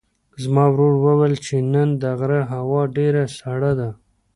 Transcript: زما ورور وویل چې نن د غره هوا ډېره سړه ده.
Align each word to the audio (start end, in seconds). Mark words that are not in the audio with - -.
زما 0.43 0.65
ورور 0.71 0.93
وویل 1.05 1.35
چې 1.45 1.55
نن 1.73 1.89
د 2.01 2.03
غره 2.19 2.41
هوا 2.53 2.81
ډېره 2.97 3.23
سړه 3.39 3.71
ده. 3.79 3.89